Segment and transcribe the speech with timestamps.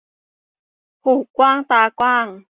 [1.03, 2.27] หูกว้างตากว้าง